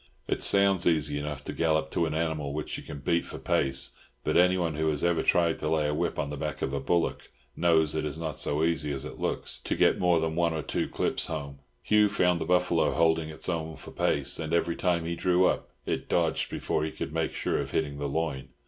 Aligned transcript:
It 0.27 0.41
sounds 0.41 0.87
easy 0.87 1.19
enough 1.19 1.43
to 1.43 1.53
gallop 1.53 1.83
up 1.85 1.91
to 1.91 2.07
an 2.07 2.15
animal 2.15 2.53
which 2.53 2.75
you 2.75 2.81
can 2.81 3.01
beat 3.01 3.23
for 3.23 3.37
pace, 3.37 3.91
but 4.23 4.35
anyone 4.35 4.73
who 4.73 4.89
has 4.89 5.03
ever 5.03 5.21
tried 5.21 5.59
to 5.59 5.69
lay 5.69 5.85
a 5.87 5.93
whip 5.93 6.17
on 6.17 6.31
the 6.31 6.37
back 6.37 6.63
of 6.63 6.73
a 6.73 6.79
bullock 6.79 7.29
knows 7.55 7.93
it 7.93 8.03
is 8.03 8.17
not 8.17 8.39
so 8.39 8.63
easy 8.63 8.91
as 8.91 9.05
it 9.05 9.19
looks 9.19 9.59
to 9.59 9.75
get 9.75 9.99
more 9.99 10.19
than 10.19 10.35
one 10.35 10.55
or 10.55 10.63
two 10.63 10.87
clips 10.89 11.27
home. 11.27 11.59
Hugh 11.83 12.09
found 12.09 12.41
the 12.41 12.45
buffalo 12.45 12.89
holding 12.93 13.29
its 13.29 13.47
own 13.47 13.75
for 13.75 13.91
pace, 13.91 14.39
and 14.39 14.53
every 14.53 14.75
time 14.75 15.05
he 15.05 15.13
drew 15.13 15.45
up 15.45 15.69
it 15.85 16.09
dodged 16.09 16.49
before 16.49 16.83
he 16.83 16.89
could 16.91 17.13
make 17.13 17.35
sure 17.35 17.59
of 17.59 17.69
hitting 17.69 17.99
the 17.99 18.09
loin. 18.09 18.47